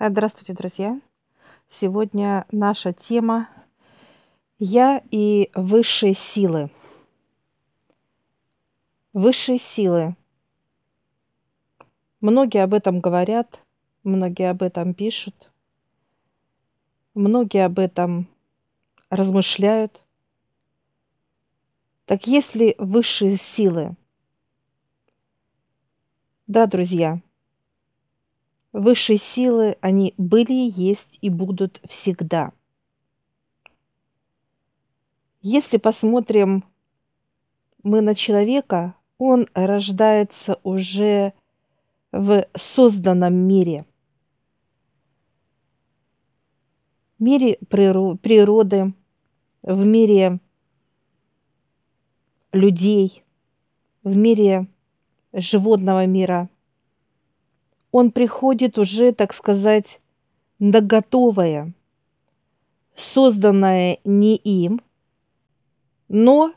[0.00, 1.00] Э, Здравствуйте, друзья!
[1.68, 3.48] Сегодня наша тема
[4.60, 6.70] «Я и высшие силы».
[9.12, 10.14] Высшие силы.
[12.20, 13.60] Многие об этом говорят,
[14.04, 15.50] многие об этом пишут,
[17.14, 18.28] многие об этом
[19.10, 20.04] размышляют.
[22.04, 23.96] Так есть ли высшие силы?
[26.46, 27.20] Да, друзья,
[28.78, 32.52] высшие силы, они были, есть и будут всегда.
[35.42, 36.64] Если посмотрим
[37.82, 41.32] мы на человека, он рождается уже
[42.12, 43.84] в созданном мире.
[47.18, 48.94] В мире природы,
[49.62, 50.38] в мире
[52.52, 53.24] людей,
[54.04, 54.68] в мире
[55.32, 56.48] животного мира.
[57.90, 60.00] Он приходит уже, так сказать,
[60.58, 61.72] на готовое,
[62.96, 64.82] созданное не им,
[66.08, 66.52] но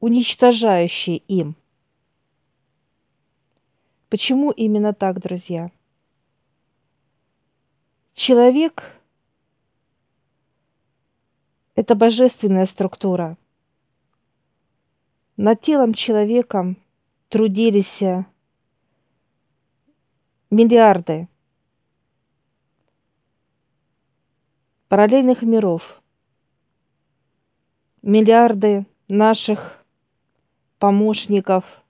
[0.00, 1.56] уничтожающее им.
[4.08, 5.70] Почему именно так, друзья?
[8.14, 9.00] Человек–
[11.74, 13.36] это божественная структура.
[15.36, 16.74] Над телом человека
[17.28, 18.02] трудились
[20.50, 21.28] миллиарды
[24.88, 26.02] параллельных миров,
[28.02, 29.84] миллиарды наших
[30.78, 31.84] помощников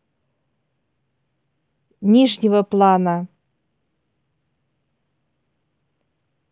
[2.00, 3.28] нижнего плана,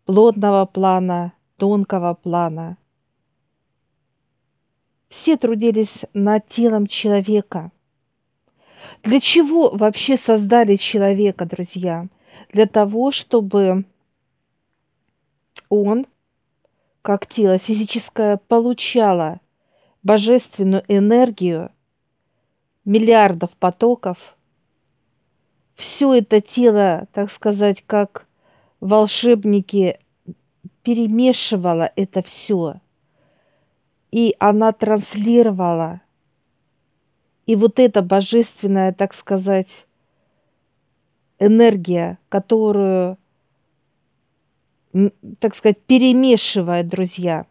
[0.05, 2.79] плотного плана, тонкого плана–
[5.09, 7.73] все трудились над телом человека.
[9.03, 12.07] Для чего вообще создали человека, друзья?
[12.53, 13.85] Для того, чтобы
[15.69, 16.07] он,
[17.03, 19.41] как тело физическое, получало
[20.03, 21.71] божественную энергию
[22.85, 24.37] миллиардов потоков.
[25.75, 28.27] Все это тело, так сказать, как
[28.81, 29.99] волшебники,
[30.83, 32.81] перемешивало это все–
[34.11, 36.01] и она транслировала.
[37.49, 39.87] И вот эта божественная, так сказать,
[41.39, 43.17] энергия, которую,
[45.39, 47.47] так сказать, перемешивает, друзья,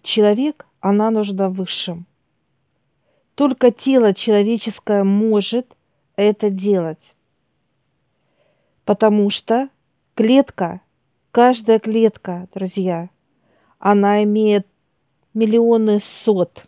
[0.00, 2.06] человек, она нужна высшим.
[3.34, 5.76] Только тело человеческое может
[6.16, 7.14] это делать.
[8.86, 9.68] Потому что
[10.14, 10.80] клетка,
[11.30, 13.10] каждая клетка, друзья,
[13.78, 14.66] она имеет
[15.34, 16.66] миллионы сот.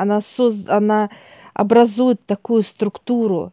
[0.00, 0.66] Она, соз...
[0.66, 1.10] она
[1.52, 3.52] образует такую структуру.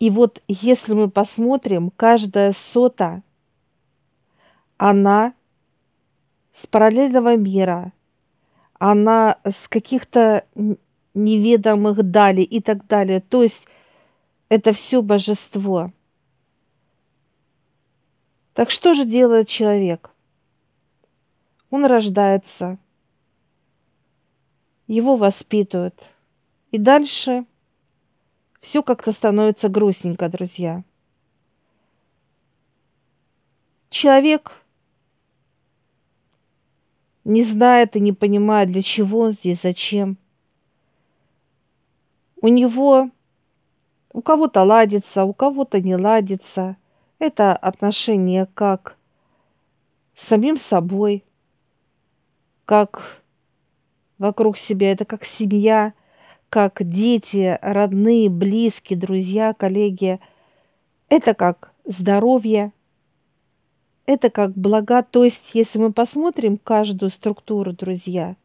[0.00, 3.22] И вот если мы посмотрим, каждая сота,
[4.78, 5.34] она
[6.54, 7.92] с параллельного мира,
[8.78, 10.46] она с каких-то
[11.12, 13.20] неведомых далей и так далее.
[13.20, 13.66] То есть
[14.48, 15.92] это все божество.
[18.54, 20.10] Так что же делает человек?
[21.70, 22.78] Он рождается,
[24.88, 25.94] его воспитывают.
[26.72, 27.46] И дальше
[28.60, 30.82] все как-то становится грустненько, друзья.
[33.88, 34.64] Человек
[37.24, 40.18] не знает и не понимает, для чего он здесь, зачем.
[42.40, 43.10] У него
[44.12, 46.76] у кого-то ладится, у кого-то не ладится.
[47.20, 48.96] Это отношение как
[50.16, 51.22] с самим собой–
[52.68, 53.22] как
[54.18, 55.92] вокруг себя, это как семья,
[56.50, 60.20] как дети, родные, близкие, друзья, коллеги.
[61.08, 62.72] Это как здоровье,
[64.06, 65.02] это как блага.
[65.02, 68.36] То есть, если мы посмотрим каждую структуру, друзья,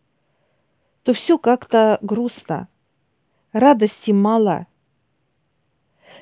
[1.03, 2.67] то все как-то грустно.
[3.51, 4.67] Радости мало.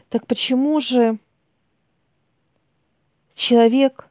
[0.09, 1.17] Так почему же
[3.33, 4.07] человек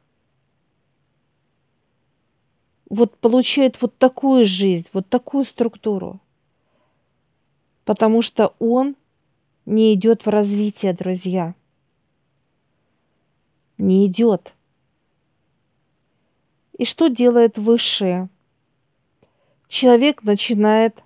[2.91, 6.19] вот получает вот такую жизнь, вот такую структуру.
[7.85, 8.97] Потому что он
[9.65, 11.55] не идет в развитие, друзья.
[13.77, 14.53] Не идет.
[16.77, 18.27] И что делает высшее?
[19.69, 21.01] Человек начинает,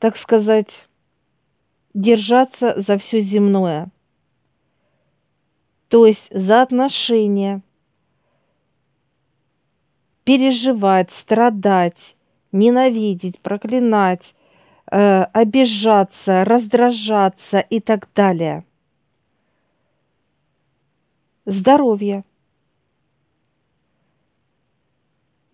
[0.00, 0.88] так сказать,
[1.94, 3.92] держаться за все земное.
[5.86, 7.62] То есть за отношения–
[10.24, 12.16] переживать, страдать,
[12.52, 14.34] ненавидеть, проклинать,
[14.90, 18.64] э, обижаться, раздражаться и так далее.
[21.44, 22.24] Здоровье.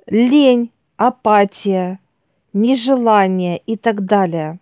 [0.07, 2.01] Лень, апатия,
[2.53, 4.61] нежелание и так далее.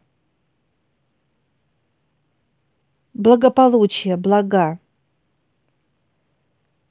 [3.15, 4.79] Благополучие, блага.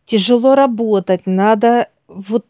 [0.05, 2.45] Тяжело работать, надо вот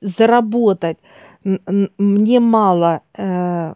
[0.00, 0.98] заработать.
[1.44, 3.74] Мне мало, э,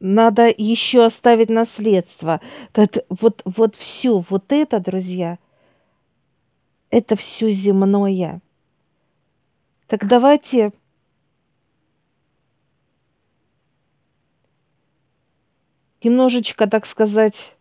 [0.00, 2.40] надо еще оставить наследство.
[2.74, 5.38] Вот, вот, вот все, вот это, друзья,
[6.90, 8.40] это все земное.
[9.86, 10.72] Так давайте
[16.02, 17.56] немножечко, так сказать,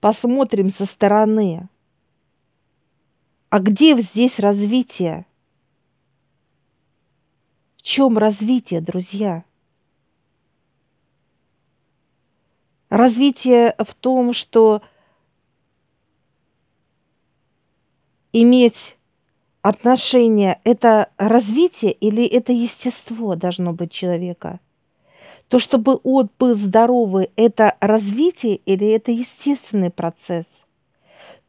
[0.00, 1.68] посмотрим со стороны.
[3.50, 5.24] А где здесь развитие?
[7.90, 9.44] Чем развитие, друзья?
[12.90, 14.82] Развитие в том, что
[18.34, 18.98] иметь
[19.62, 24.60] отношения– это развитие или это естество должно быть человека?
[25.48, 30.66] То, чтобы он был здоровый– это развитие или это естественный процесс?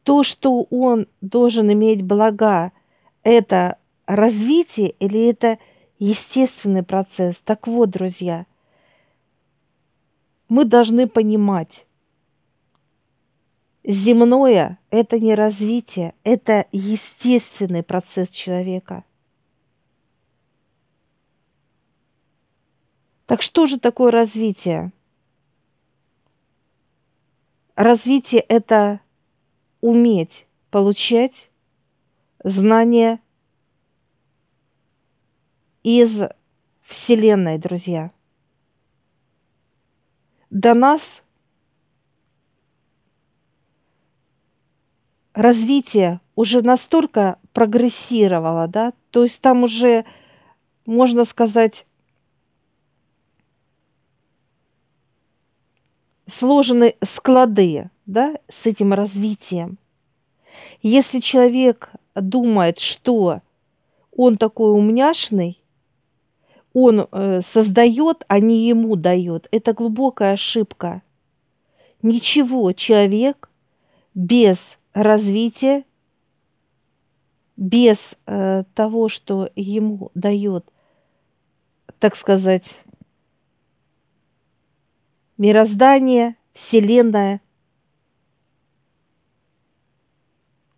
[0.04, 2.72] То, что он должен иметь блага–
[3.24, 5.60] это развитие или это
[6.00, 7.40] естественный процесс?
[7.42, 8.46] Так вот, друзья,
[10.48, 11.86] мы должны понимать,
[13.84, 19.04] земное– это не развитие, это естественный процесс человека.
[23.28, 24.92] Так что же такое развитие?
[27.76, 29.02] Развитие– это
[29.82, 31.50] уметь получать
[32.44, 33.20] знания
[35.98, 36.22] из
[36.84, 38.12] Вселенной, друзья–
[40.50, 41.22] до нас
[45.34, 50.06] развитие уже настолько прогрессировало, да, то есть там уже,
[50.86, 51.86] можно сказать,
[56.28, 59.78] сложены склады, да, с этим развитием.
[60.82, 63.42] Если человек думает, что
[64.16, 65.59] он такой умняшный,
[66.74, 69.48] он э, создает, а не ему дает.
[69.52, 71.02] Это глубокая ошибка.
[72.02, 73.50] Ничего, человек
[74.14, 75.84] без развития,
[77.58, 80.66] без э, того, что ему дает,
[82.00, 82.72] так сказать,
[85.38, 87.42] мироздание, Вселенная,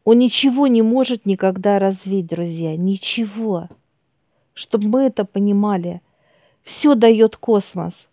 [0.03, 3.69] он ничего не может никогда развить, друзья, ничего
[4.53, 6.01] чтобы мы это понимали.
[6.63, 8.07] Все дает космос.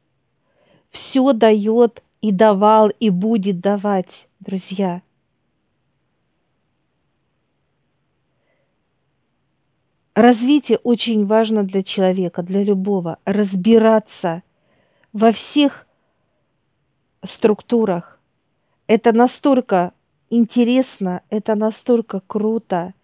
[0.90, 5.02] Все дает и давал, и будет давать, друзья.
[10.14, 13.19] Развитие очень важно для человека, для любого.
[13.25, 14.43] Разбираться
[15.12, 15.87] во всех
[17.23, 18.19] структурах.
[18.88, 19.93] Это настолько
[20.31, 22.94] интересно, это настолько круто,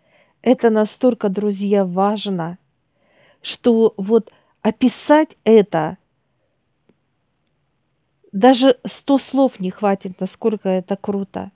[0.42, 2.58] это настолько, друзья, важно–
[3.44, 4.32] что вот
[4.62, 5.98] описать это
[8.32, 11.52] даже сто слов не хватит, насколько это круто.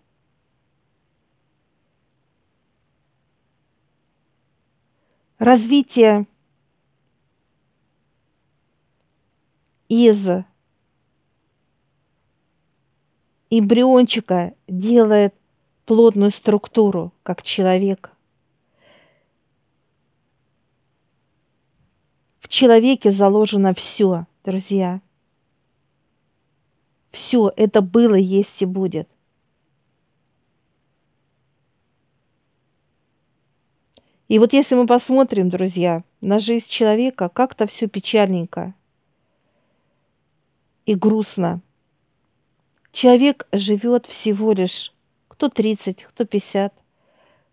[5.38, 6.26] Развитие
[9.88, 10.28] из
[13.48, 15.34] эмбриончика делает
[15.86, 18.12] плотную структуру, как человек–
[22.48, 25.02] Человеке заложено все, друзья.
[27.10, 29.08] Все это было, есть и будет.
[34.28, 38.74] И вот если мы посмотрим, друзья, на жизнь человека, как-то все печальненько
[40.86, 41.60] и грустно.
[42.92, 44.94] Человек живет всего лишь
[45.28, 46.74] кто 30, кто 50,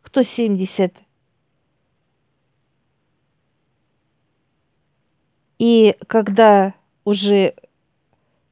[0.02, 1.05] кто 70
[5.58, 6.74] И когда
[7.06, 7.56] уже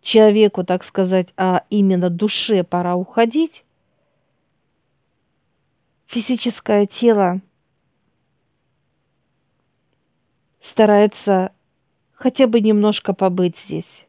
[0.02, 3.66] человеку, так сказать, а именно душе пора уходить,
[6.06, 7.42] физическое тело
[10.62, 11.52] старается
[12.14, 14.06] хотя бы немножко побыть здесь.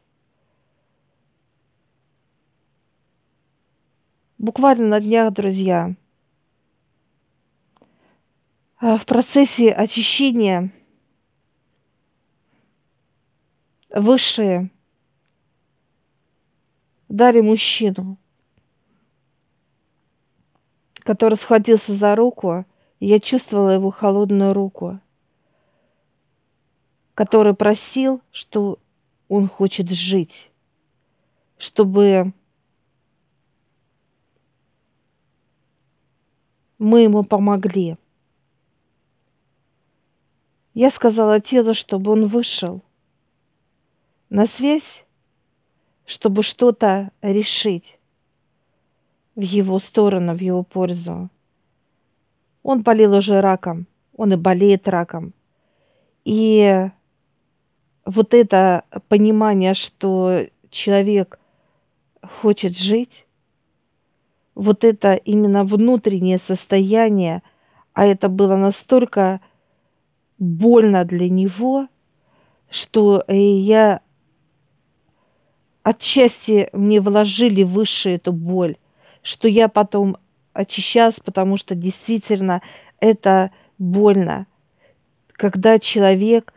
[4.37, 5.95] Буквально на днях, друзья,
[8.77, 10.71] а, в процессе очищения–
[13.95, 14.69] высшие
[17.07, 18.17] дали мужчину,
[20.99, 22.65] который схватился за руку,
[22.99, 24.99] и я чувствовала его холодную руку,
[27.13, 28.79] который просил, что
[29.29, 30.51] он хочет жить,
[31.57, 32.33] чтобы
[36.77, 37.97] мы ему помогли.
[40.73, 42.84] Я сказала телу, чтобы он вышел
[44.29, 45.05] на связь,
[46.05, 47.97] чтобы что-то решить
[49.35, 51.29] в его сторону, в его пользу.
[52.63, 55.33] Он болел уже раком, он и болеет раком.
[56.23, 56.89] И
[58.05, 61.39] вот это понимание, что человек
[62.21, 63.25] хочет жить,
[64.55, 67.43] вот это именно внутреннее состояние,
[67.93, 69.41] а это было настолько
[70.39, 71.87] больно для него,
[72.69, 74.01] что э, я
[75.85, 78.75] отчасти мне вложили выше эту боль,
[79.21, 80.17] что я потом
[80.51, 82.63] очищалась, потому что действительно
[82.99, 84.47] это больно,
[85.33, 86.55] когда человек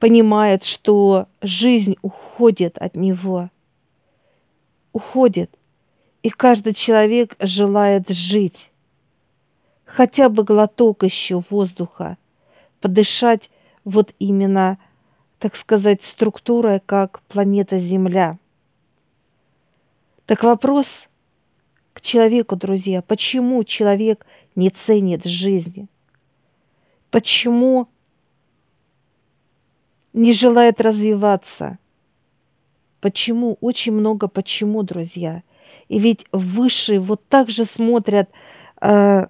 [0.00, 3.50] понимает, что жизнь уходит от него,
[4.92, 5.56] уходит,
[6.24, 8.72] и каждый человек желает жить,
[9.84, 12.16] хотя бы глоток еще воздуха,
[12.80, 13.48] подышать
[13.84, 14.78] вот именно,
[15.40, 18.38] так сказать, структурой, как планета Земля.
[20.26, 21.08] Так вопрос
[21.92, 25.88] к человеку, друзья, почему человек не ценит жизни?
[27.10, 27.88] Почему
[30.12, 31.78] не желает развиваться.
[33.00, 33.56] Почему?
[33.60, 35.42] Очень много почему, друзья.
[35.88, 38.28] И ведь высшие вот так же смотрят
[38.80, 39.26] э,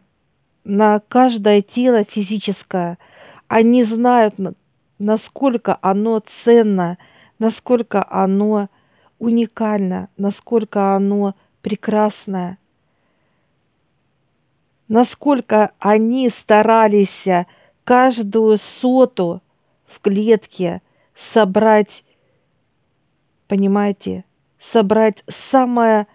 [0.65, 2.99] на каждое тело физическое.
[3.49, 4.35] Они знают,
[5.01, 6.99] насколько оно ценно,
[7.39, 8.69] насколько оно
[9.19, 12.59] уникально, насколько оно прекрасное,
[14.89, 17.27] насколько они старались
[17.85, 19.43] каждую соту
[19.87, 20.83] в клетке
[21.17, 22.05] собрать,
[23.49, 24.25] понимаете,
[24.61, 26.07] собрать самое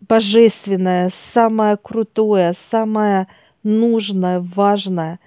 [0.00, 3.26] божественное, самое крутое, самое
[3.64, 5.18] нужное, важное,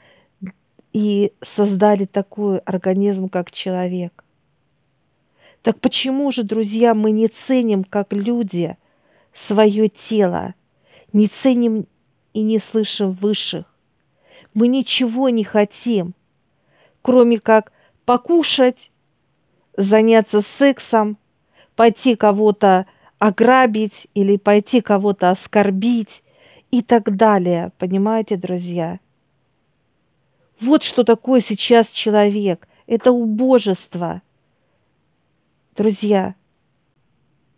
[0.95, 4.23] и создали такой организм, как человек.
[5.61, 8.77] Так почему же, друзья, мы не ценим, как люди,
[9.33, 10.53] свое тело,
[11.11, 11.87] не ценим
[12.33, 13.65] и не слышим высших?
[14.53, 16.13] Мы ничего не хотим–
[17.05, 17.71] кроме как
[18.05, 18.89] покушать,
[19.77, 21.19] заняться сексом,
[21.75, 22.87] пойти кого-то
[23.19, 26.23] ограбить или пойти кого-то оскорбить
[26.71, 27.71] и так далее.
[27.77, 28.99] Понимаете, друзья?
[30.59, 32.67] Вот что такое сейчас человек.
[32.87, 34.21] Это убожество.
[35.75, 36.35] Друзья,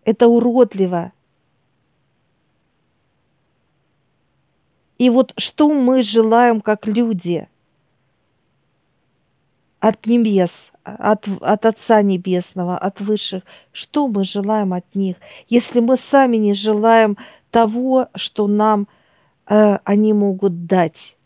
[0.03, 1.11] это уродливо.
[4.97, 7.47] И вот что мы желаем как люди–
[9.79, 13.43] от небес, от, от Отца Небесного, от Высших.
[13.71, 15.17] Что мы желаем от них,
[15.49, 17.17] если мы сами не желаем
[17.51, 18.87] того, что нам
[19.47, 21.16] э, они могут дать?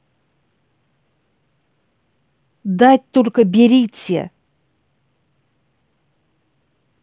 [2.64, 4.32] Дать только берите.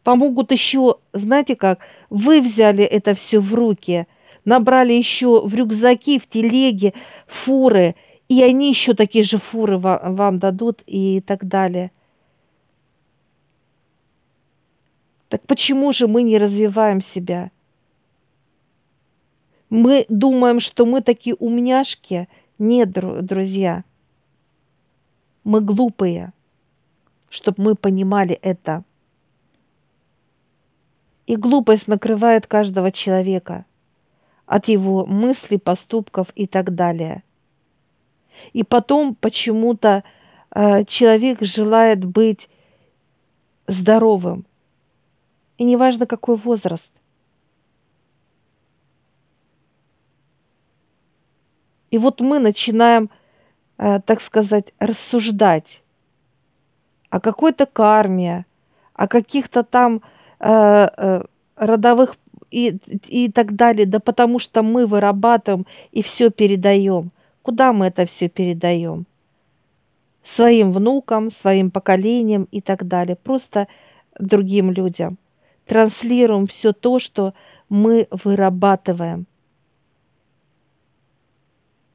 [0.03, 4.07] Помогут еще, знаете как, вы взяли это все в руки,
[4.45, 6.93] набрали еще в рюкзаки, в телеге,
[7.27, 7.95] фуры–
[8.29, 11.91] и они еще такие же фуры вам, вам дадут и так далее.
[15.27, 17.51] Так почему же мы не развиваем себя?
[19.69, 22.29] Мы думаем, что мы такие умняшки.
[22.59, 23.83] Нет, друзья.
[25.49, 26.31] Мы глупые,
[27.29, 28.83] чтобы мы понимали это.
[31.25, 33.65] И глупость накрывает каждого человека
[34.45, 37.23] от его мыслей, поступков и так далее–
[38.53, 40.03] и потом почему-то
[40.51, 42.49] э, человек желает быть
[43.67, 44.45] здоровым.
[45.57, 46.91] И неважно, какой возраст.
[51.91, 53.09] И вот мы начинаем,
[54.05, 55.81] так сказать, рассуждать
[57.09, 58.45] о какой-то карме,
[58.93, 60.01] о каких-то там
[60.39, 61.23] э, э,
[61.55, 62.17] родовых
[62.51, 67.11] и, и так далее, да потому что мы вырабатываем и все передаем–
[67.49, 69.07] Куда мы это все передаем?
[70.23, 73.15] Своим внукам, своим поколениям и так далее.
[73.15, 73.67] Просто
[74.19, 75.17] другим людям.
[75.65, 77.33] Транслируем все то, что
[77.67, 79.25] мы вырабатываем.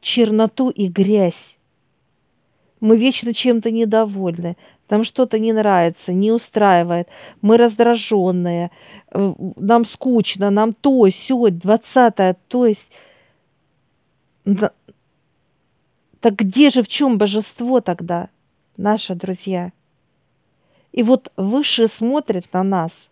[0.01, 1.57] Черноту и грязь.
[2.85, 4.59] Мы вечно чем-то недовольны.
[4.91, 7.09] нам что-то не нравится, не устраивает,
[7.41, 8.71] мы раздраженные,
[9.11, 12.91] нам скучно, нам то, сё, двадцатое, то есть...
[16.21, 18.29] Так где же, в чем божество тогда,
[18.77, 19.73] наши друзья?
[20.93, 23.09] И вот Высший смотрит на нас,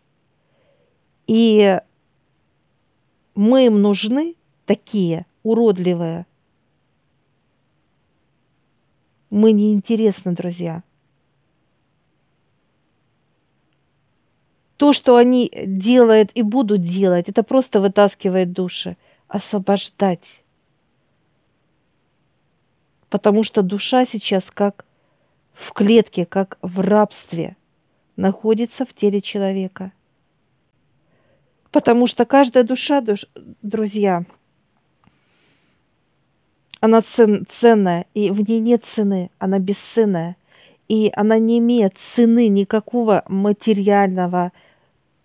[1.26, 1.80] и
[3.34, 4.34] мы им нужны
[4.66, 6.26] такие уродливые.
[9.32, 10.82] Мы неинтересны, друзья.
[14.76, 18.98] То, что они делают и будут делать, это просто вытаскивает души.
[19.28, 20.42] Освобождать.
[23.08, 24.84] Потому что душа сейчас как
[25.54, 27.56] в клетке, как в рабстве
[28.16, 29.92] находится в теле человека.
[31.70, 33.24] Потому что каждая душа, душ,
[33.62, 34.26] друзья,
[36.82, 40.36] она цен, ценная, и в ней нет цены, она бесценная.
[40.88, 44.50] И она не имеет цены никакого материального,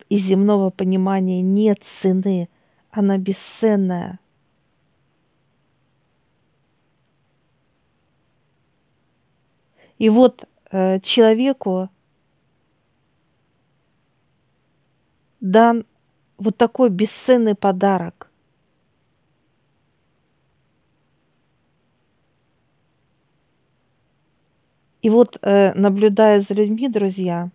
[0.08, 2.48] и земного понимания нет цены,
[2.92, 4.20] она бесценная.
[9.98, 11.90] И вот э, человеку
[15.40, 15.84] дан
[16.36, 18.27] вот такой бесценный подарок.
[25.02, 27.50] И вот, э, наблюдая за людьми, друзья,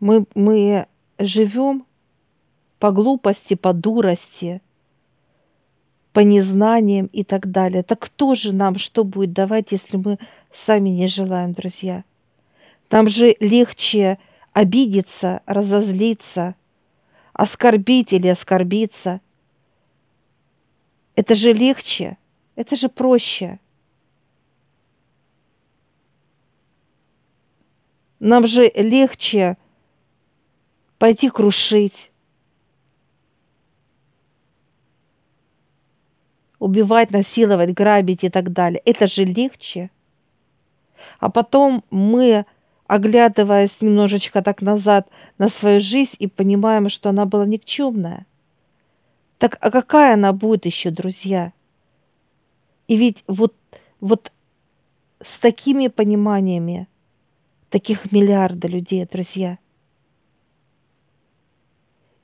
[0.00, 0.86] Мы, мы
[1.18, 1.84] живем
[2.78, 4.62] по глупости, по дурости,
[6.12, 7.82] по незнаниям и так далее.
[7.82, 10.18] Так кто же нам что будет давать, если мы
[10.52, 12.04] сами не желаем, друзья?
[12.90, 14.18] Нам же легче
[14.52, 16.54] обидеться, разозлиться,
[17.32, 19.20] оскорбить или оскорбиться.
[21.16, 22.16] Это же легче,
[22.58, 23.60] это же проще.
[28.18, 29.56] Нам же легче
[30.98, 32.10] пойти крушить,
[36.58, 38.82] убивать, насиловать, грабить и так далее.
[38.84, 39.90] Это же легче.
[41.20, 42.44] А потом мы,
[42.88, 48.26] оглядываясь немножечко так назад на свою жизнь и понимаем, что она была никчемная.
[49.38, 51.52] Так а какая она будет еще, друзья?
[52.88, 53.54] И ведь вот,
[54.00, 54.32] вот
[55.20, 56.88] с такими пониманиями,
[57.70, 59.58] таких миллиарда людей, друзья–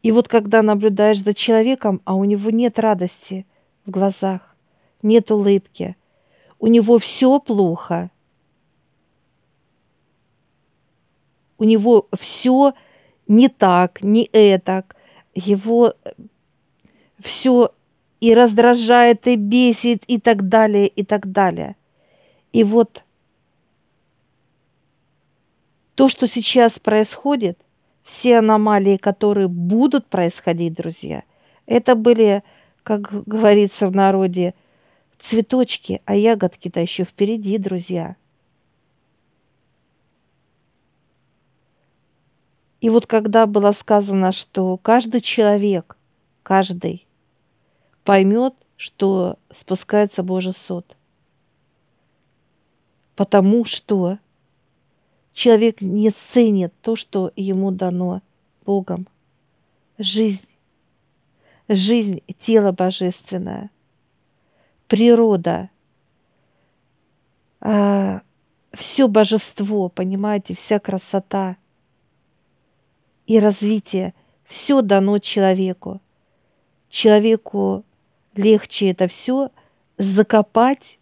[0.04, 3.46] и вот когда наблюдаешь за человеком, а у него нет радости
[3.86, 4.54] в глазах,
[5.00, 5.96] нет улыбки,
[6.58, 8.10] у него все плохо,
[11.56, 12.74] у него все
[13.26, 14.94] не так, не этак,
[15.34, 15.94] его
[17.18, 17.72] все
[18.24, 21.76] и раздражает, и бесит, и так далее, и так далее.
[22.54, 23.04] И вот
[25.94, 27.58] то, что сейчас происходит,
[28.02, 31.22] все аномалии, которые будут происходить, друзья,
[31.66, 32.42] это были,
[32.82, 34.54] как говорится в народе,
[35.18, 38.16] цветочки, а ягодки-то еще впереди, друзья.
[42.80, 45.98] И вот когда было сказано, что каждый человек,
[46.42, 47.06] каждый
[48.04, 50.96] поймет, что спускается Божий суд.
[53.16, 54.18] Потому что
[55.34, 58.22] Человек не ценит то, что ему дано
[58.64, 59.08] Богом.
[59.98, 60.46] Жизнь,
[61.68, 63.70] жизнь тело божественное,
[64.86, 65.70] природа,
[67.60, 68.22] а,
[68.72, 71.56] все божество, понимаете, вся красота
[73.26, 74.14] и развитие,
[74.44, 76.00] все дано человеку.
[76.88, 77.84] Человеку
[78.36, 79.50] легче это все
[79.98, 80.98] закопать,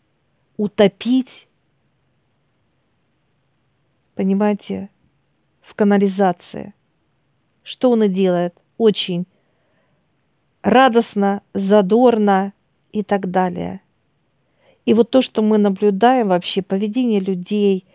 [0.56, 1.46] утопить
[4.14, 4.90] понимаете,
[5.60, 6.74] в канализации.
[7.62, 8.54] Что он и делает?
[8.78, 9.26] Очень
[10.62, 12.52] радостно, задорно
[12.92, 13.80] и так далее.
[14.84, 17.86] И вот то, что мы наблюдаем вообще, поведение людей,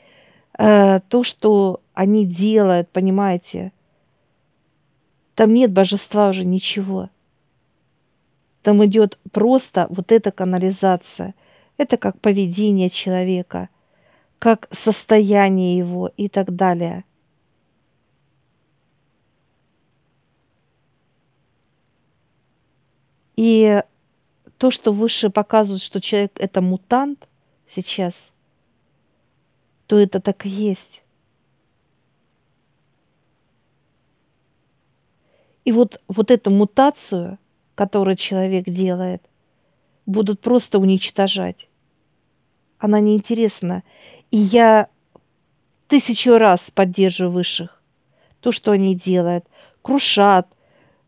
[0.58, 3.73] э, то, что они делают, понимаете,
[5.36, 7.10] там нет божества уже ничего.
[8.63, 11.36] Там идет просто вот эта канализация.
[11.78, 13.70] Это как поведение человека–
[14.39, 17.04] как состояние его и так далее.
[23.36, 23.84] И
[24.58, 27.28] то, что выше показывает, что человек это мутант
[27.67, 28.32] сейчас,
[29.86, 31.04] то это так и есть.
[35.65, 37.38] И вот, вот эту мутацию,
[37.78, 39.22] которую человек делает,
[40.08, 41.70] будут просто уничтожать.
[42.80, 43.84] она неинтересна.
[44.32, 44.88] И я
[45.88, 47.82] тысячу раз поддерживаю высших.
[48.40, 49.46] То, что они делают,
[49.82, 50.48] крушат,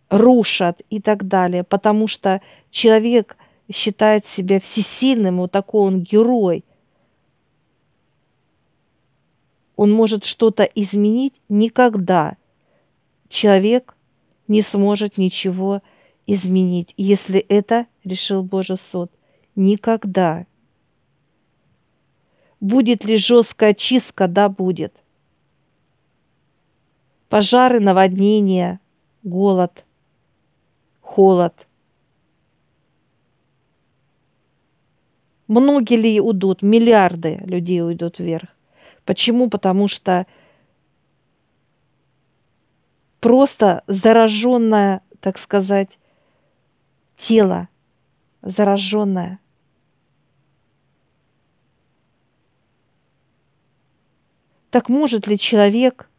[0.10, 1.64] рушат и так далее.
[1.64, 3.36] Потому что человек
[3.72, 6.64] считает себя всесильным, вот такой он герой.
[9.76, 12.38] Он может что-то изменить никогда.
[13.28, 13.96] Человек
[14.48, 15.84] не сможет ничего изменить,
[16.98, 19.12] если это решил Божий суд.
[19.56, 20.46] Никогда.
[22.60, 24.28] Будет ли жесткая чистка?
[24.28, 24.94] Да, будет.
[27.30, 28.80] Пожары, наводнения,
[29.24, 29.86] голод,
[31.02, 31.68] холод.
[35.48, 36.62] Многие ли уйдут?
[36.62, 38.50] Миллиарды людей уйдут вверх.
[39.06, 39.50] Почему?
[39.50, 40.28] Потому что
[43.20, 45.99] просто зараженное, так сказать,
[47.20, 47.68] тело,
[48.42, 49.40] зараженное–
[54.70, 56.10] Так может ли человек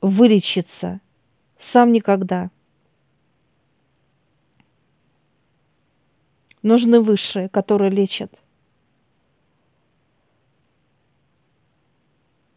[0.00, 1.00] вылечиться?
[1.58, 2.50] Сам никогда.
[6.62, 8.32] Нужны высшие, которые лечат.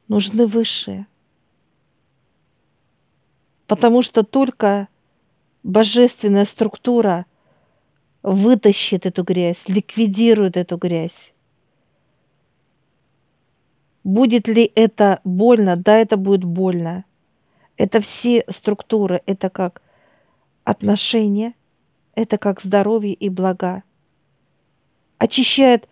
[0.08, 1.06] Нужны высшие.
[3.68, 4.88] Потому что только
[5.64, 7.26] божественная структура
[8.24, 11.34] вытащит эту грязь, ликвидирует эту грязь.
[14.04, 15.76] Будет ли это больно?
[15.76, 17.06] Да, это будет больно.
[17.78, 19.82] Это все структуры, это как
[20.64, 21.54] отношения,
[22.16, 23.84] это как здоровье и блага.
[25.18, 25.88] Очищает,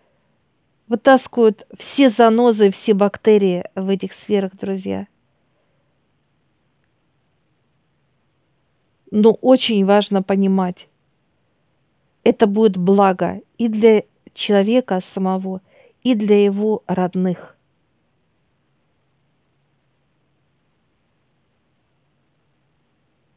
[0.86, 5.06] вытаскивают все занозы, все бактерии в этих сферах, друзья.
[9.10, 10.88] Но очень важно понимать,
[12.24, 14.02] это будет благо и для
[14.34, 15.60] человека самого,
[16.02, 17.58] и для его родных.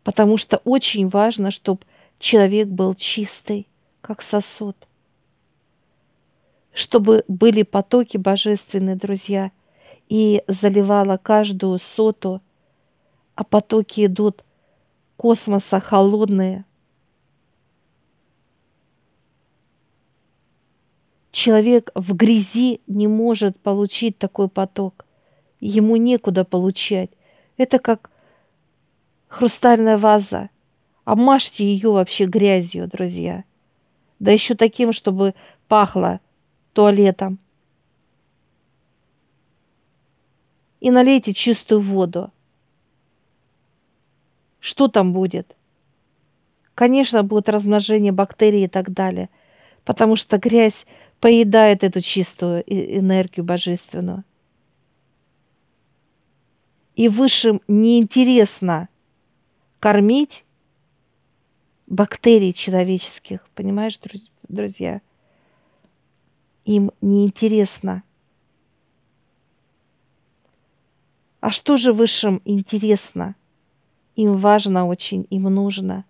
[0.03, 1.81] потому что очень важно, чтобы
[2.19, 3.67] человек был чистый,
[4.01, 4.75] как сосуд.
[6.73, 9.51] Чтобы были потоки божественные, друзья,
[10.09, 12.41] и заливала каждую соту,
[13.35, 14.43] а потоки идут
[15.21, 16.65] космоса холодные.
[21.31, 25.05] Человек в грязи не может получить такой поток.
[25.59, 27.11] Ему некуда получать.
[27.57, 28.09] Это как
[29.27, 30.49] хрустальная ваза.
[31.05, 33.43] Обмажьте ее вообще грязью, друзья.
[34.17, 35.35] Да еще таким, чтобы
[35.67, 36.19] пахло
[36.73, 37.37] туалетом.
[40.79, 42.31] И налейте чистую воду.
[44.61, 45.57] Что там будет?
[46.75, 49.29] Конечно, будет размножение бактерий и так далее,
[49.83, 50.85] потому что грязь
[51.19, 54.23] поедает эту чистую энергию божественную.
[56.95, 58.87] И высшим неинтересно
[59.79, 60.45] кормить
[61.87, 63.99] бактерий человеческих, понимаешь,
[64.47, 65.01] друзья?
[66.65, 68.03] Им неинтересно.
[71.39, 73.35] А что же высшим интересно?
[74.21, 76.05] Им важно очень, им нужно,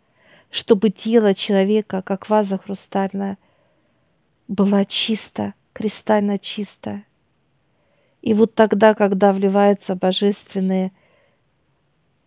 [0.50, 3.38] чтобы тело человека, как ваза хрустальная,
[4.47, 7.04] было чисто, кристально чисто.
[8.21, 10.91] И вот тогда, когда вливаются божественные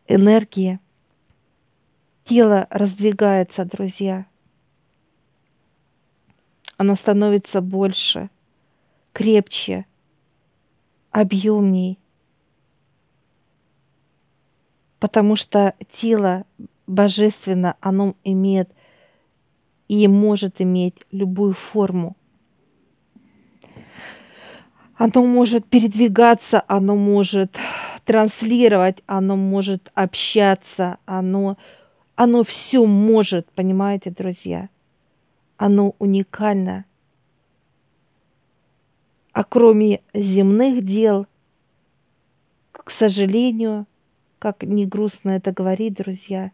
[0.08, 0.80] энергии–
[2.24, 4.24] Тело раздвигается, друзья.
[6.78, 8.30] Оно становится больше,
[9.12, 9.84] крепче,
[11.10, 11.98] объемней.
[15.04, 16.46] Потому что тело
[16.86, 18.70] божественно, оно имеет
[19.86, 22.16] и может иметь любую форму.
[24.96, 27.54] Оно может передвигаться, оно может
[28.06, 31.58] транслировать, оно может общаться, оно
[32.16, 34.70] оно все может, понимаете, друзья?
[35.58, 36.86] Оно уникально.
[39.34, 41.26] А кроме земных дел,
[42.72, 43.86] к сожалению,
[44.44, 46.52] как не грустно это говорить, друзья,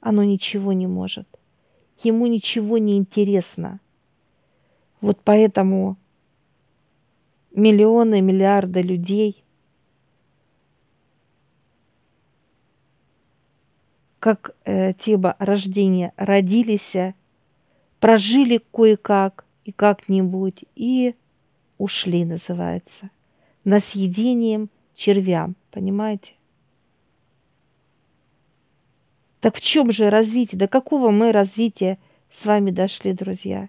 [0.00, 1.26] оно ничего не может.
[2.04, 3.80] Ему ничего не интересно.
[5.00, 5.96] Вот поэтому
[7.50, 9.42] миллионы, миллиарды людей–
[14.20, 16.94] как э, тема рождения родились,
[17.98, 21.16] прожили кое-как и как-нибудь и
[21.76, 23.10] ушли, называется,
[23.64, 26.34] на съедением червям, понимаете?
[29.40, 30.58] Так в чем же развитие?
[30.58, 31.98] До какого мы развития
[32.30, 33.68] с вами дошли, друзья?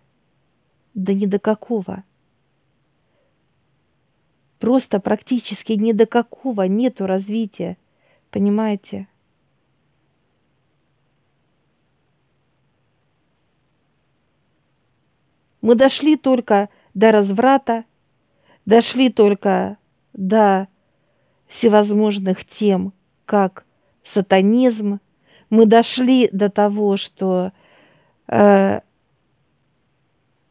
[0.94, 2.04] Да не до какого.
[4.60, 7.78] Просто практически ни до какого нету развития.
[8.30, 9.08] Понимаете?
[15.62, 17.86] Мы дошли только до разврата,
[18.66, 19.78] дошли только
[20.14, 20.68] до
[21.48, 22.94] всевозможных тем,
[23.26, 23.66] как
[24.04, 25.00] сатанизм.
[25.52, 27.52] Мы дошли до того, что
[28.28, 28.82] э,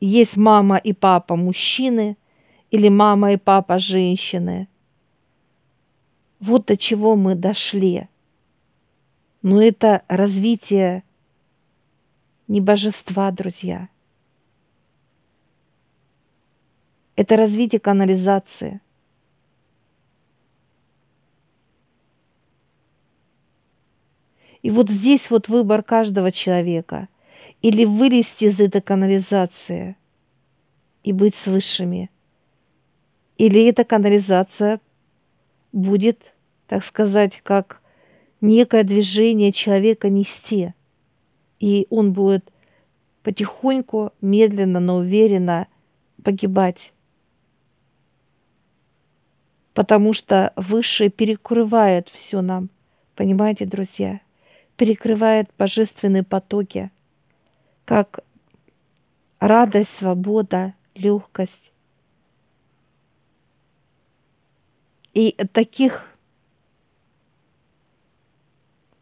[0.00, 2.16] есть мама и папа мужчины
[2.70, 4.68] или мама и папа женщины.
[6.38, 8.06] Вот до чего мы дошли.
[9.42, 11.02] Но это развитие
[12.46, 13.88] не божества, друзья–
[17.20, 18.80] Это развитие канализации.
[24.62, 27.08] И вот здесь вот выбор каждого человека.
[27.62, 29.96] Или вылезти из этой канализации
[31.02, 32.10] и быть с высшими.
[33.36, 34.80] Или эта канализация
[35.72, 36.34] будет,
[36.66, 37.82] так сказать, как
[38.40, 40.74] некое движение человека нести.
[41.58, 42.50] И он будет
[43.22, 45.68] потихоньку, медленно, но уверенно
[46.22, 46.92] погибать
[49.80, 52.68] потому что Высшее перекрывает все нам.
[53.14, 54.20] Понимаете, друзья?
[54.80, 56.90] Перекрывает божественные потоки,
[57.84, 58.20] как
[59.38, 61.70] радость, свобода, легкость.
[65.12, 66.10] И таких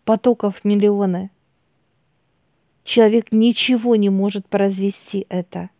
[0.04, 1.30] потоков миллионы.
[2.82, 5.70] Человек ничего не может произвести это–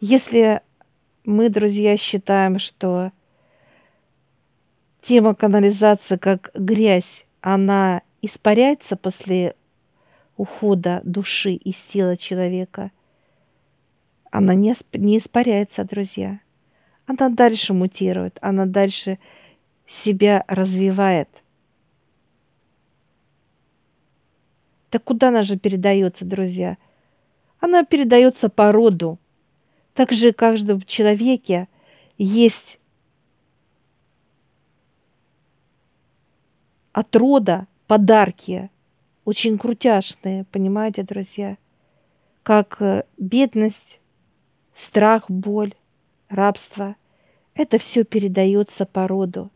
[0.00, 0.60] Если
[1.24, 3.12] мы, друзья, считаем, что
[5.06, 9.54] тема канализации как грязь, она испаряется после
[10.36, 12.90] ухода души из тела человека,
[14.32, 16.40] она не, не испаряется, друзья.
[17.06, 19.20] Она дальше мутирует, она дальше
[19.86, 21.28] себя развивает.
[24.90, 26.78] Так куда она же передается, друзья?
[27.60, 29.20] Она передается по роду.
[29.94, 31.68] Также в каждом человеке
[32.18, 32.80] есть
[36.96, 38.70] от рода подарки,
[39.26, 41.58] очень крутяшные, понимаете, друзья,
[42.42, 44.00] как э, бедность,
[44.74, 45.74] страх, боль,
[46.30, 46.96] рабство.
[47.52, 49.50] Это все передается по роду.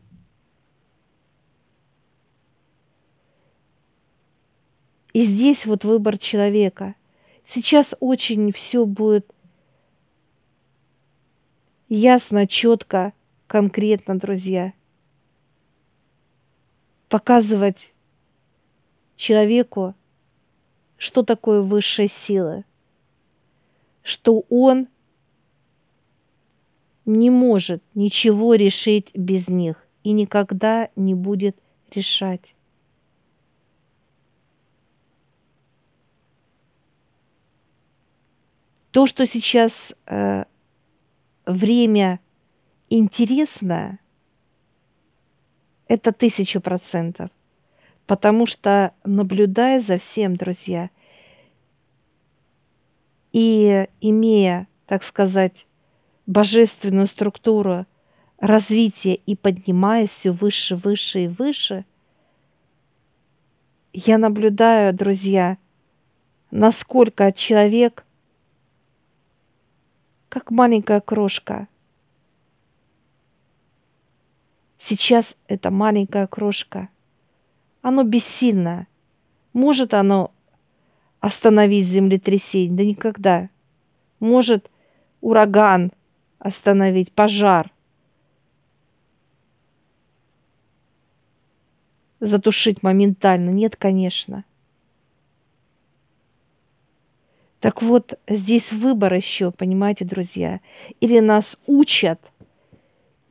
[5.11, 6.93] И здесь вот выбор человека.
[7.47, 9.25] Сейчас очень все будет
[11.89, 13.13] ясно, четко,
[13.47, 14.73] конкретно, друзья.
[17.11, 17.93] Показывать
[19.17, 19.95] человеку,
[20.95, 22.63] что такое высшая сила,
[24.01, 24.87] что он
[27.05, 31.57] не может ничего решить без них и никогда не будет
[31.93, 32.55] решать.
[38.91, 40.45] То, что сейчас э,
[41.45, 42.21] время
[42.87, 43.99] интересное,
[45.91, 47.29] это тысячу процентов.
[48.07, 50.89] Потому что, наблюдая за всем, друзья,
[53.33, 55.65] и имея, так сказать,
[56.25, 57.85] божественную структуру
[58.39, 61.85] развития и поднимаясь все выше, выше и выше,
[63.91, 65.57] я наблюдаю, друзья,
[66.51, 68.05] насколько человек–
[70.29, 71.67] как маленькая крошка.
[74.83, 76.89] Сейчас это маленькая крошка.
[77.83, 78.87] Оно бессильно.
[79.53, 80.31] Может оно
[81.19, 82.75] остановить землетрясение?
[82.75, 83.49] Да никогда.
[84.19, 84.71] Может
[85.21, 85.91] ураган
[86.39, 87.71] остановить, пожар.
[92.19, 93.51] Затушить моментально?
[93.51, 94.45] Нет, конечно.
[97.59, 100.59] Так вот, здесь выбор еще, понимаете, друзья.
[101.01, 102.30] Или нас учат,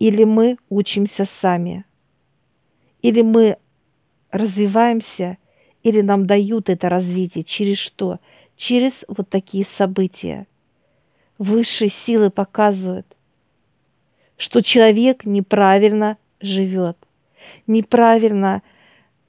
[0.00, 1.84] или мы учимся сами.
[3.02, 3.58] Или мы
[4.32, 5.38] развиваемся,
[5.82, 7.44] или нам дают это развитие.
[7.44, 8.18] Через что?
[8.56, 10.46] Через вот такие события.
[11.38, 13.06] Высшие силы показывают,
[14.36, 16.96] что человек неправильно живет,
[17.66, 18.62] неправильно,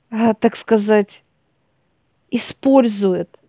[0.10, 1.23] а, так сказать,
[2.31, 3.39] использует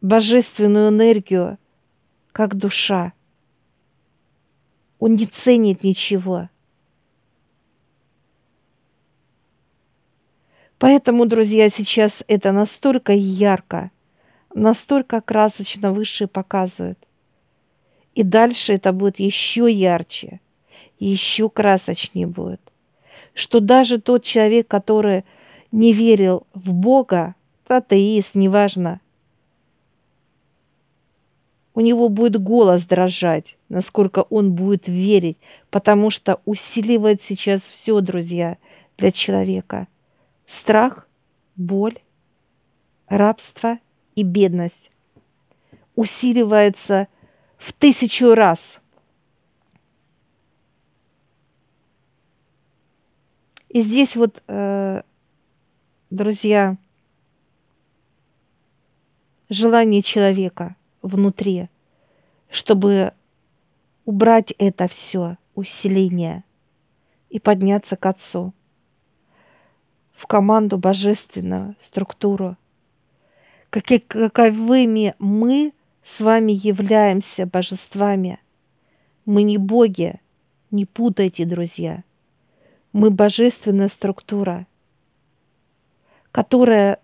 [0.00, 1.58] божественную энергию,
[2.32, 3.12] как душа.
[5.02, 6.48] Он не ценит ничего.
[10.78, 13.90] Поэтому, друзья, сейчас это настолько ярко,
[14.54, 17.00] настолько красочно высшие показывают.
[18.14, 20.38] И дальше это будет еще ярче,
[21.00, 22.60] еще красочнее будет.
[23.34, 25.24] Что даже тот человек, который
[25.72, 27.34] не верил в Бога,
[27.66, 29.00] атеист, неважно,
[31.74, 35.38] у него будет голос дрожать, насколько он будет верить,
[35.70, 38.58] потому что усиливает сейчас все, друзья,
[38.98, 39.88] для человека.
[40.46, 41.08] Страх,
[41.56, 41.98] боль,
[43.08, 43.78] рабство
[44.14, 44.90] и бедность
[45.94, 47.08] усиливается
[47.56, 48.80] в тысячу раз.
[53.68, 55.02] И здесь вот, э,
[56.10, 56.76] друзья,
[59.48, 61.68] желание человека– внутри,
[62.48, 63.12] чтобы
[64.04, 66.44] убрать это все усиление
[67.28, 68.54] и подняться к Отцу
[70.12, 72.56] в команду божественную структуру.
[73.70, 75.72] Каковыми мы
[76.04, 78.38] с вами являемся божествами.
[79.24, 80.20] Мы не боги,
[80.70, 82.04] не путайте, друзья.
[82.92, 84.66] Мы божественная структура,
[86.30, 87.00] которая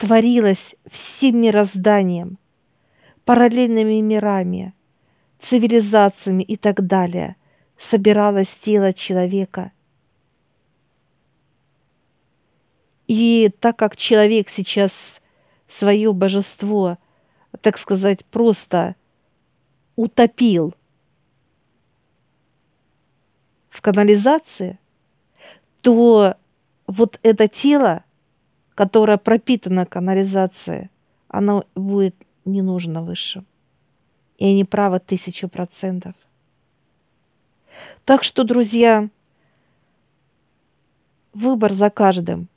[0.00, 2.38] творилось всем мирозданием,
[3.26, 4.72] параллельными мирами,
[5.38, 7.36] цивилизациями и так далее,
[7.76, 9.72] собиралось тело человека.
[13.08, 15.20] И так как человек сейчас
[15.68, 16.96] свое божество,
[17.60, 18.96] так сказать, просто
[19.96, 20.74] утопил
[23.68, 24.78] в канализации,
[25.82, 26.36] то
[26.86, 28.02] вот это тело–
[28.80, 30.88] которая пропитана канализацией,
[31.28, 32.16] она будет
[32.46, 33.44] не нужна выше.
[34.38, 36.14] И они правы тысячу процентов.
[38.06, 39.10] Так что, друзья,
[41.34, 42.48] выбор за каждым.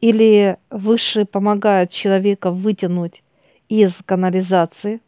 [0.00, 3.22] Или высшие помогают человека вытянуть
[3.68, 5.02] из канализации,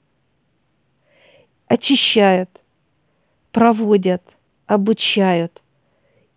[1.69, 2.51] очищают,
[3.51, 4.23] проводят,
[4.67, 5.63] обучают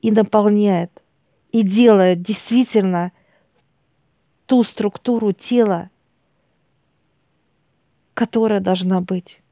[0.01, 1.03] и наполняют,
[1.51, 3.11] и делают действительно
[4.49, 5.91] ту структуру тела,
[8.15, 9.43] которая должна быть.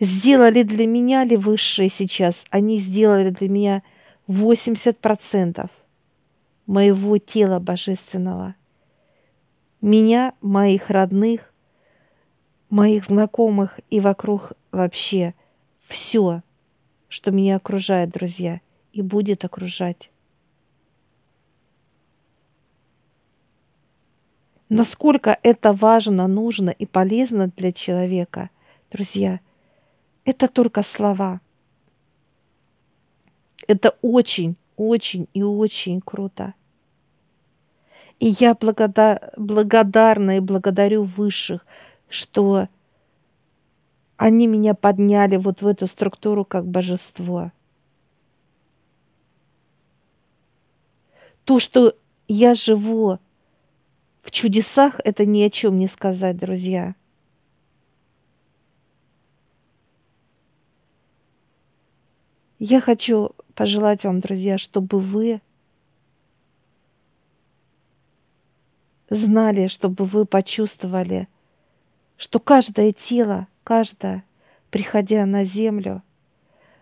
[0.00, 2.44] Сделали для меня ли высшие сейчас?
[2.50, 3.84] Они сделали для меня
[4.26, 5.70] 80%
[6.66, 8.56] моего тела божественного.
[9.80, 11.54] Меня, моих родных,
[12.70, 15.32] моих знакомых и вокруг вообще
[15.86, 16.42] все,
[17.08, 18.60] что меня окружает, друзья,
[18.92, 20.10] и будет окружать.
[24.68, 28.50] Насколько это важно, нужно и полезно для человека,
[28.90, 29.40] друзья,
[30.24, 31.40] это только слова.
[33.66, 36.54] Это очень, очень и очень круто.
[38.20, 41.64] И я благодар, благодарна и благодарю высших,
[42.08, 42.68] что
[44.16, 47.52] они меня подняли вот в эту структуру как божество.
[51.44, 51.94] То, что
[52.26, 53.18] я живу
[54.28, 56.94] в чудесах это ни о чем не сказать, друзья.
[62.58, 65.40] Я хочу пожелать вам, друзья, чтобы вы
[69.08, 71.26] знали, чтобы вы почувствовали,
[72.18, 74.24] что каждое тело, каждое,
[74.70, 76.02] приходя на землю,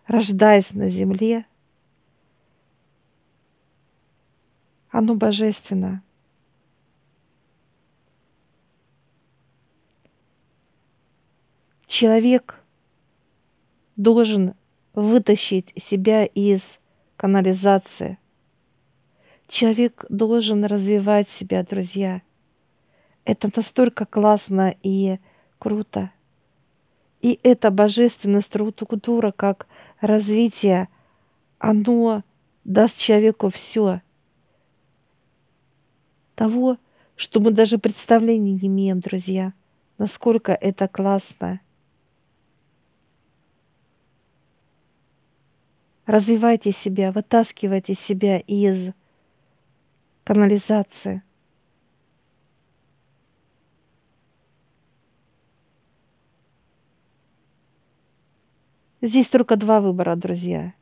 [0.09, 1.47] рождаясь на земле,
[4.91, 6.03] оно божественно.
[11.99, 12.63] Человек
[13.97, 14.53] должен
[14.93, 16.79] вытащить себя из
[17.17, 18.19] канализации.
[19.49, 22.21] Человек должен развивать себя, друзья.
[23.25, 25.21] Это настолько классно и
[25.59, 26.11] круто.
[27.23, 29.67] И эта божественная структура, как
[30.03, 30.91] развитие,
[31.59, 32.25] оно
[32.65, 34.03] даст человеку все.
[36.35, 36.77] Того,
[37.15, 39.55] что мы даже представления не имеем, друзья,
[39.97, 41.61] насколько это классно.
[46.07, 48.93] Развивайте себя, вытаскивайте себя из
[50.23, 51.23] канализации.
[59.03, 60.75] Здесь только два выбора, друзья.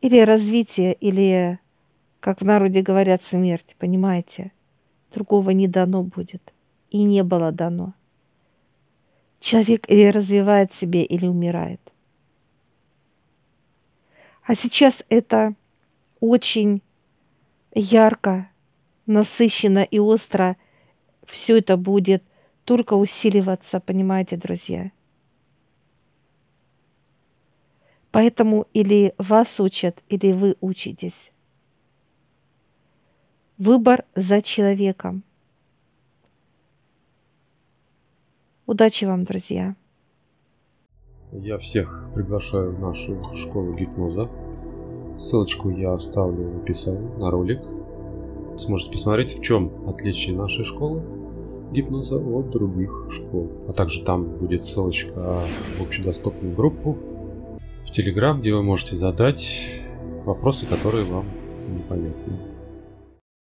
[0.00, 1.58] Или развитие, или,
[2.20, 4.52] как в народе говорят, смерть, понимаете?
[5.12, 6.52] Другого не дано будет.
[6.90, 7.94] И не было дано.
[9.40, 11.91] Человек или развивает себя, или умирает.
[14.44, 15.54] А сейчас это
[16.20, 16.82] очень
[17.74, 18.50] ярко
[19.06, 20.56] насыщенно и остро
[21.26, 22.24] все это будет
[22.64, 24.90] только усиливаться, понимаете, друзья?
[28.10, 31.32] Поэтому или вас учат, или вы учитесь.
[33.58, 35.22] Выбор за человеком.
[38.66, 39.76] Удачи вам, друзья!
[41.32, 44.28] Я всех приглашаю в нашу школу гипноза.
[45.16, 47.60] Ссылочку я оставлю в описании на ролик.
[48.58, 51.02] Сможете посмотреть, в чем отличие нашей школы
[51.72, 53.50] гипноза от других школ.
[53.66, 55.40] А также там будет ссылочка
[55.78, 56.98] в общедоступную группу
[57.86, 59.70] в Телеграм, где вы можете задать
[60.26, 61.24] вопросы, которые вам
[61.66, 62.51] непонятны.